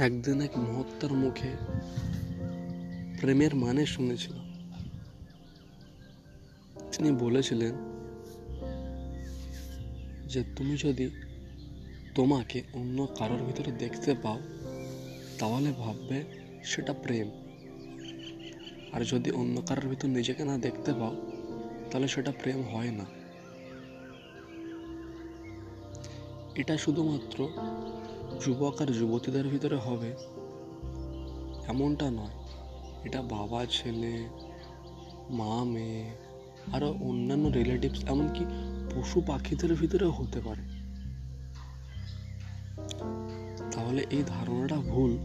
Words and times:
একদিন 0.00 0.40
এক 0.40 0.58
মহত্তার 0.58 1.12
মুখে 1.12 1.56
প্রেমের 3.20 3.54
মানে 3.54 3.86
শুনেছিল। 3.86 4.32
তিনি 6.92 7.12
বলেছিলেন 7.12 7.74
যে, 10.26 10.44
তুমি 10.56 10.76
যদি 10.76 11.10
তোমাকে 12.14 12.62
অন্য 12.72 13.08
কারোর 13.18 13.42
ভিতরে 13.42 13.72
দেখতে 13.72 14.14
পাও, 14.14 14.40
তাহলে 15.38 15.72
ভাববে 15.72 16.24
সেটা 16.64 16.92
প্রেম। 16.92 17.30
আর 18.92 19.04
যদি 19.04 19.30
অন্য 19.30 19.60
কারোর 19.60 19.88
ভিতর 19.88 20.08
নিজেকে 20.08 20.44
না 20.44 20.58
দেখতে 20.58 20.92
পাও, 20.92 21.30
তাহলে 21.90 22.08
সেটা 22.08 22.32
প্রেম 22.42 22.62
হয় 22.62 22.90
না। 22.90 23.04
এটা 26.54 26.78
শুধুমাত্র 26.78 27.48
যুবক 28.40 28.82
আর 28.82 28.86
যুবতীদের 28.86 29.48
ভিতরে 29.48 29.76
হবে 29.76 30.14
এমনটা 31.68 32.10
নয়। 32.10 32.36
এটা 33.04 33.22
বাবা, 33.22 33.66
ছেলে, 33.70 34.28
মা, 35.30 35.64
মেয়ে 35.64 36.10
আরও 36.72 36.94
অন্যান্য 37.00 37.48
রিলেটিভস 37.48 38.04
এমনকি 38.04 38.44
পশু 38.94 39.22
পাখিদের 39.26 39.74
ভিতরেও 39.74 40.10
হতে 40.10 40.40
পারে। 40.40 40.62
তাহলে 43.72 44.06
এই 44.10 44.22
ধারণাটা 44.26 44.76
ভুল 44.76 45.18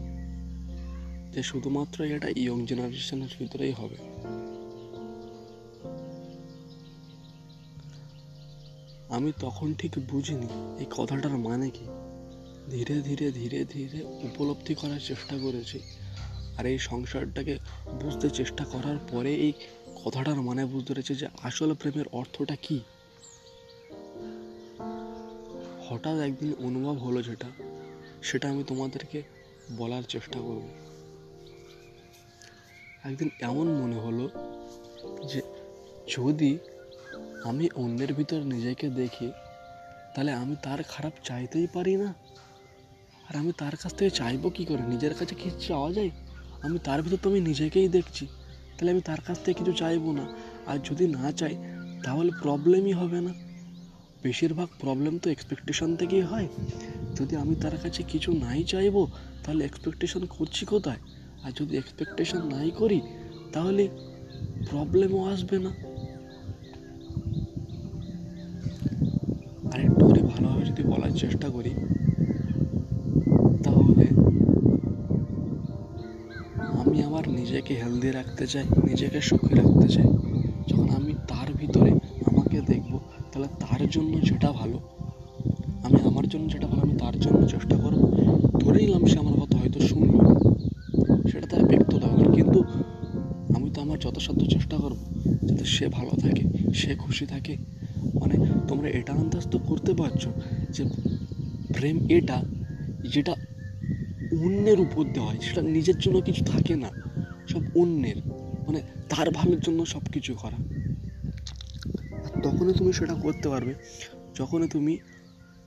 যে 1.32 1.42
শুধুমাত্র 1.42 2.04
এটা 2.04 2.28
ইয়ং 2.36 2.66
জেনারেশনের 2.66 3.28
ভিতরেই 3.38 3.72
হবে। 3.72 3.96
আমি 9.08 9.32
তখন 9.40 9.74
ঠিক 9.74 9.92
বুঝিনি 10.10 10.46
এই 10.78 10.86
কথাটার 10.90 11.36
মানে 11.36 11.70
কি। 11.70 11.84
ধীরে 12.70 13.00
ধীরে 13.00 13.30
ধীরে 13.30 13.64
ধীরে 13.64 14.02
উপলব্ধি 14.02 14.74
করার 14.74 15.00
চেষ্টা 15.06 15.36
করেছি। 15.38 15.80
আর 16.58 16.66
এই 16.66 16.78
সংসারটাকে 16.78 17.58
বুঝতে 18.02 18.30
চেষ্টা 18.30 18.64
করার 18.64 18.98
পরে 19.10 19.34
এই 19.34 19.52
কথাটার 20.04 20.40
মানে 20.40 20.64
বুঝতে 20.64 20.94
পেরেছি 20.94 21.14
যে 21.14 21.28
আসল 21.42 21.74
প্রেমের 21.74 22.04
অর্থটা 22.12 22.56
কি। 22.56 22.80
হঠাৎ 25.88 26.18
একদিন 26.18 26.54
অনুভব 26.58 26.98
হলো 26.98 27.22
যেটা, 27.22 27.46
সেটা 28.22 28.50
আমি 28.50 28.64
তোমাদেরকে 28.64 29.22
বলার 29.76 30.02
চেষ্টা 30.02 30.38
করব। 30.38 30.68
একদিন 33.04 33.30
এমন 33.40 33.66
মনে 33.68 33.96
হলো 33.96 34.28
যে 35.28 35.42
যদি 36.08 36.58
আমি 37.44 37.68
অন্যের 37.74 38.14
ভিতর 38.14 38.40
নিজেকে 38.40 38.88
দেখি, 38.88 39.32
তাহলে 40.14 40.32
আমি 40.32 40.56
তার 40.62 40.82
খারাপ 40.82 41.12
চাইতেই 41.24 41.66
পারি 41.74 41.96
না? 41.96 42.14
আর 43.28 43.36
আমি 43.36 43.52
তার 43.58 43.76
কাছ 43.76 43.94
থেকে 43.94 44.10
চাইব 44.10 44.50
কী 44.50 44.64
করে? 44.64 44.82
নিজের 44.82 45.14
কাছে 45.14 45.34
কি 45.34 45.50
চাওয়া 45.68 45.92
যায়? 45.92 46.10
আমি 46.62 46.78
তার 46.78 47.02
ভিতর 47.02 47.16
তো 47.22 47.30
আমি 47.30 47.40
নিজেকেই 47.40 47.88
দেখছি। 47.88 48.26
তাহলে 48.78 48.90
আমি 48.90 49.00
তার 49.00 49.18
কাছ 49.26 49.38
থেকে 49.44 49.58
কিছু 49.58 49.72
চাইব 49.72 50.12
না। 50.12 50.34
আর 50.66 50.78
যদি 50.90 51.06
না 51.08 51.32
চাই, 51.32 51.56
তাহলে 52.04 52.30
প্রবলেমই 52.42 52.92
হবে 52.92 53.20
না। 53.20 53.34
বেশিরভাগ 54.22 54.68
প্রবলেম 54.80 55.18
তো 55.18 55.30
এক্সপেকটেশন 55.30 55.96
থেকেই 55.96 56.20
হয়। 56.20 56.48
যদি 57.16 57.36
আমি 57.36 57.54
তার 57.54 57.76
কাছে 57.82 58.02
কিছু 58.02 58.32
নাই 58.32 58.64
চাইব, 58.64 59.06
তাহলে 59.44 59.64
এক্সপেকটেশন 59.64 60.26
করছি 60.26 60.66
কোথায়? 60.66 60.98
আর 61.42 61.52
যদি 61.60 61.76
এক্সপেকটেশন 61.76 62.42
নাই 62.42 62.70
করি, 62.70 63.00
তাহলে 63.52 63.88
প্রবলেমও 64.70 65.24
আসবে 65.24 65.58
না। 65.58 65.70
আর 69.72 69.80
একটু 69.80 70.08
করে 70.08 70.22
ভালোভাবে 70.22 70.64
যদি 70.64 70.82
বলার 70.82 71.10
চেষ্টা 71.10 71.48
করি 71.48 71.95
আমার 77.16 77.34
নিজেকে 77.34 77.74
হেলদি 77.74 78.10
রাখতে 78.10 78.46
চাই, 78.46 78.64
নিজেকে 78.88 79.20
সুখী 79.20 79.54
রাখতে 79.54 79.88
চাই। 79.88 80.08
যখন 80.68 80.88
আমি 80.96 81.12
তার 81.28 81.48
ভিতরে 81.52 81.90
আমাকে 82.26 82.60
দেখব, 82.60 82.98
তাহলে 83.32 83.48
তার 83.60 83.88
জন্য 83.88 84.12
যেটা 84.20 84.52
ভালো, 84.52 84.78
আমি 85.84 85.98
আমার 86.04 86.28
জন্য 86.28 86.52
যেটা 86.52 86.66
ভালো, 86.66 86.82
আমি 86.82 86.96
তার 86.98 87.20
জন্য 87.20 87.48
চেষ্টা 87.48 87.76
করব। 87.76 88.00
ধরে 88.60 88.78
নিলাম 88.78 89.04
সে 89.06 89.18
আমার 89.18 89.32
কথা 89.32 89.56
হয়তো 89.58 89.80
শুনলো, 89.80 90.18
সেটা 91.28 91.46
তার 91.46 91.64
ব্যক্তিগত 91.64 92.04
ব্যাপার। 92.04 92.34
কিন্তু 92.34 92.58
আমি 93.56 93.70
তো 93.70 93.78
আমার 93.80 93.98
যথাসাধ্য 93.98 94.42
চেষ্টা 94.46 94.76
করব, 94.76 94.96
যাতে 95.42 95.64
সে 95.64 95.88
ভালো 95.88 96.12
থাকে, 96.20 96.72
সে 96.74 96.94
খুশি 96.94 97.26
থাকে। 97.26 97.56
মানে 98.20 98.34
তোমরা 98.68 98.88
এটা 98.88 99.12
আন্দাজ 99.12 99.44
তো 99.50 99.58
করতে 99.58 99.92
পারছ 99.94 100.28
যে 100.70 100.84
প্রেম 101.74 101.96
এটা, 102.08 102.38
যেটা 103.14 103.34
অন্যের 104.44 104.80
উপর 104.80 105.04
দেওয়া 105.14 105.28
হয়, 105.28 105.40
সেটা 105.40 105.62
নিজের 105.62 105.98
জন্য 105.98 106.20
কিছু 106.20 106.44
থাকে 106.44 106.76
না। 106.76 107.05
সব 107.48 107.62
অন্যের 107.76 108.16
মানে 108.66 108.80
তার 109.08 109.30
ভালোর 109.30 109.60
জন্য 109.60 109.86
সব 109.86 110.02
কিছু 110.12 110.34
করা 110.34 110.56
তখনই 112.42 112.74
তুমি 112.74 112.92
সেটা 112.92 113.14
করতে 113.14 113.48
পারবে, 113.48 113.74
যখনই 114.34 114.68
তুমি 114.68 114.98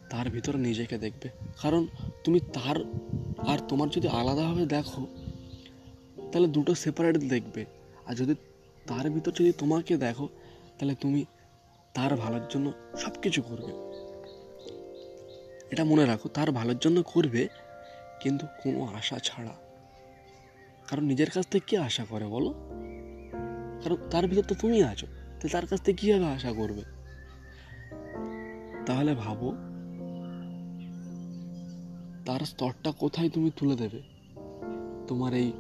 তার 0.10 0.30
ভিতরে 0.30 0.58
নিজেকে 0.58 0.98
দেখবে। 0.98 1.30
কারণ 1.62 1.88
তুমি 2.24 2.40
তার 2.40 2.78
আর 3.48 3.60
তোমার 3.70 3.90
যদি 3.90 4.08
আলাদাভাবে 4.08 4.66
দেখো, 4.66 5.08
তাহলে 6.32 6.48
দুটো 6.48 6.76
সেপারেট 6.76 7.18
দেখবে। 7.18 7.66
আর 8.06 8.16
যদি 8.16 8.36
তার 8.88 9.10
ভিতর 9.10 9.32
যদি 9.32 9.52
তোমাকে 9.52 9.98
দেখো, 9.98 10.28
তাহলে 10.80 10.96
তুমি 10.96 11.26
তার 11.94 12.16
ভালোর 12.16 12.46
জন্য 12.50 12.72
সব 12.98 13.12
কিছু 13.22 13.42
করবে। 13.42 13.72
এটা 15.72 15.84
মনে 15.84 16.06
রাখো, 16.06 16.30
তার 16.30 16.52
ভালোর 16.52 16.78
জন্য 16.78 17.04
করবে, 17.04 17.48
কিন্তু 18.20 18.46
কোনো 18.64 18.86
আশা 18.86 19.20
ছাড়া। 19.24 19.69
কারণ 20.90 21.04
নিজের 21.04 21.30
কাছ 21.30 21.48
থেকে 21.48 21.66
কে 21.68 21.78
আশা 21.78 22.06
করে 22.10 22.26
বলো? 22.26 22.54
কারণ 23.84 23.96
তার 24.12 24.28
ভিতর 24.28 24.44
তো 24.44 24.56
তুমি 24.56 24.84
আছো, 24.84 25.08
তো 25.40 25.48
তার 25.48 25.66
কাছ 25.66 25.82
থেকে 25.82 25.98
কীভাবে 25.98 26.26
আশা 26.26 26.54
করবে? 26.54 26.84
তাহলে 28.86 29.16
ভাবো, 29.16 29.52
তার 32.26 32.40
স্তরটা 32.40 32.92
কোথায় 32.92 33.30
তুমি 33.30 33.52
তুলে 33.56 33.76
দেবে? 33.76 34.02
তোমার 35.08 35.34
এই 35.34 35.52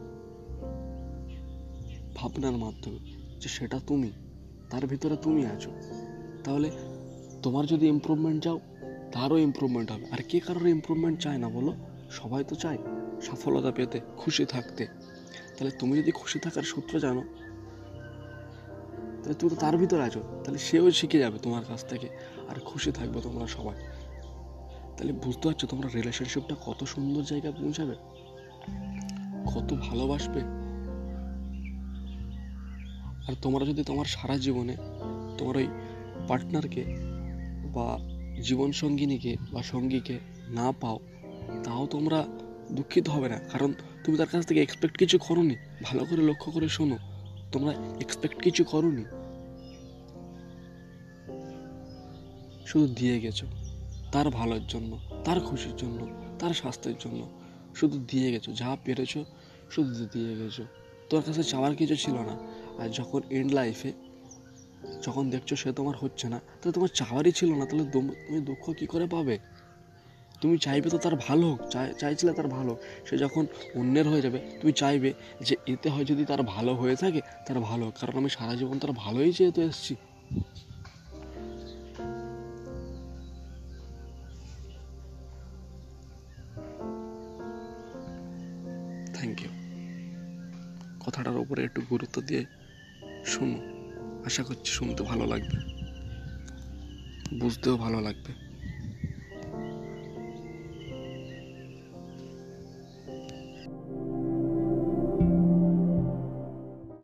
ভাবনার 2.16 2.52
মাধ্যমে 2.52 3.00
যে 3.40 3.50
সেটা 3.50 3.80
তুমি, 3.88 4.12
তার 4.70 4.88
ভিতরে 4.88 5.16
তুমি 5.16 5.46
আছো। 5.46 5.72
তাহলে 6.44 6.72
তোমার 7.44 7.66
যদি 7.66 7.88
ইম্প্রুভমেন্ট 7.88 8.44
চাও, 8.44 8.60
তারও 9.12 9.38
ইমপ্রুভমেন্ট 9.38 9.92
হবে। 9.92 10.06
আর 10.12 10.18
কে 10.30 10.40
কারোর 10.40 10.68
ইমপ্রুভমেন্ট 10.68 11.22
চায় 11.22 11.38
না 11.38 11.50
বলো? 11.50 11.76
সবাই 12.10 12.44
তো 12.44 12.56
চায়, 12.56 12.78
সফলতা 13.22 13.72
পেতে, 13.72 14.00
খুশি 14.18 14.46
থাকতে। 14.46 14.88
তাহলে 15.60 15.72
তুমি 15.80 15.98
যদি 15.98 16.12
খুশি 16.12 16.40
থাকার 16.40 16.64
সূত্র 16.64 17.00
জানো। 17.00 17.22
তাহলে 19.18 19.34
তুমি 19.34 19.50
তো 19.50 19.56
তার 19.56 19.78
ভিতরে 19.78 20.04
আছো, 20.04 20.42
তাহলে 20.44 20.60
সেও 20.60 20.92
শিখে 20.92 21.20
যাবে 21.20 21.40
তোমার 21.40 21.64
কাছ 21.66 21.86
থেকে, 21.86 22.10
আর 22.50 22.60
খুশি 22.60 22.92
থাকবে 22.92 23.22
তোমরা 23.22 23.48
সবাই। 23.48 23.76
তাহলে 24.98 25.14
বুঝতে 25.14 25.48
পারছ 25.48 25.66
তোমরা 25.66 25.90
রিলেশনশিপটা 25.96 26.56
কত 26.66 26.84
সুন্দর 26.84 27.22
জায়গায় 27.22 27.54
পৌঁছাবে? 27.54 27.96
কত 29.46 29.74
ভালোবাসবে? 29.74 30.42
আর 33.28 33.34
তোমরা 33.42 33.66
যদি 33.66 33.84
তোমার 33.84 34.06
সারা 34.06 34.38
জীবনে 34.38 34.76
তোমার 35.38 35.58
ওই 35.58 35.68
পার্টনারকে 36.28 36.84
বা 37.74 38.00
জীবন 38.42 38.72
সঙ্গিনীকে 38.72 39.36
বা 39.52 39.64
সঙ্গীকে 39.64 40.20
না 40.50 40.72
পাও, 40.72 41.00
তাও 41.64 41.88
তোমরা 41.88 42.28
দুঃখিত 42.72 43.10
হবে 43.10 43.30
না। 43.30 43.40
কারণ 43.40 43.74
তুমি 44.10 44.20
তার 44.22 44.32
কাছ 44.34 44.44
থেকে 44.46 44.62
এক্সপেক্ট 44.62 44.96
কিছু 44.98 45.18
করোনি। 45.18 45.56
ভালো 45.84 46.02
করে 46.06 46.22
লক্ষ্য 46.30 46.50
করে 46.52 46.68
শোনো, 46.70 46.98
তোমরা 47.52 47.72
এক্সপেক্ট 48.04 48.38
কিছু 48.46 48.62
করোনি। 48.64 49.04
শুধু 52.66 52.86
দিয়ে 52.94 53.16
গেছো, 53.20 53.46
তার 54.12 54.28
ভালোর 54.30 54.64
জন্য, 54.68 54.92
তার 55.26 55.40
খুশির 55.40 55.76
জন্য, 55.76 56.00
তার 56.40 56.52
স্বাস্থ্যের 56.54 56.98
জন্য। 57.00 57.22
শুধু 57.76 57.98
দিয়ে 58.12 58.28
গেছো, 58.32 58.50
যা 58.52 58.70
পেরেছ, 58.86 59.14
শুধু 59.74 59.92
দিয়ে 60.14 60.34
গেছো। 60.40 60.64
তোর 61.10 61.22
কাছে 61.26 61.44
চাওয়ার 61.44 61.74
কিছু 61.76 61.96
ছিল 61.96 62.16
না, 62.30 62.36
আর 62.82 62.90
যখন 62.90 63.22
এন্ড 63.30 63.52
লাইফে 63.54 63.92
যখন 65.06 65.24
দেখছ 65.30 65.50
সে 65.62 65.70
তোমার 65.72 65.96
হচ্ছে 66.02 66.26
না, 66.30 66.40
তাহলে 66.60 66.74
তোমার 66.74 66.92
চাওয়ারই 67.00 67.32
ছিল 67.32 67.50
না, 67.60 67.64
তাহলে 67.66 67.86
তুমি 67.96 68.40
দুঃখ 68.42 68.64
কী 68.80 68.86
করে 68.86 69.06
পাবে? 69.08 69.36
তুমি 70.42 70.58
চাইবে 70.58 70.90
তো 70.90 70.98
তার 70.98 71.16
ভালো 71.16 71.50
হোক 71.50 71.60
চাইছিলে 72.00 72.34
তার 72.34 72.48
ভালো। 72.48 72.78
সে 73.06 73.18
যখন 73.18 73.46
অন্যের 73.76 74.08
হয়ে 74.08 74.22
যাবে, 74.22 74.40
তুমি 74.62 74.74
চাইবে 74.74 75.14
যে 75.42 75.56
এতে 75.68 75.90
হয় 75.90 76.06
যদি 76.06 76.26
তার 76.26 76.44
ভালো 76.44 76.76
হয়ে 76.76 76.96
থাকে, 76.96 77.22
তার 77.46 77.60
ভালো 77.60 77.86
হোক। 77.86 77.94
কারণ 78.00 78.18
আমি 78.18 78.30
সারা 78.30 78.56
জীবন 78.56 78.80
তার 78.80 78.92
ভালোই 78.92 79.32
যেহেতু 79.32 79.62
এসেছি। 79.62 79.96
থ্যাংক 89.14 89.42
ইউ 89.42 89.52
কথাটার 91.06 91.38
উপরে 91.38 91.64
একটু 91.64 91.82
গুরুত্ব 91.90 92.22
দিয়ে 92.22 92.46
শুনো। 93.26 93.58
আশা 94.26 94.44
করছি 94.44 94.72
শুনতে 94.72 95.04
ভালো 95.04 95.26
লাগবে। 95.26 95.58
বুঝতেও 97.40 97.78
ভালো 97.78 98.02
লাগবে। 98.02 98.49